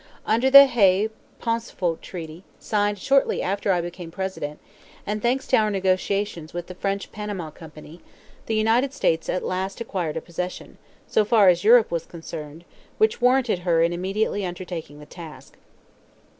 [0.25, 4.57] Under the Hay Pauncefote Treaty signed shortly after I became President,
[5.05, 8.01] and thanks to our negotiations with the French Panama Company,
[8.47, 12.65] the United States at last acquired a possession, so far as Europe was concerned,
[12.97, 15.55] which warranted her in immediately undertaking the task.